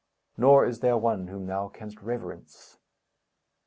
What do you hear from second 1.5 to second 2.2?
canst